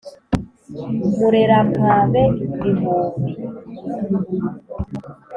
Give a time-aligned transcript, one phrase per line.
[1.17, 2.23] murerampabe,
[2.63, 3.31] bihubi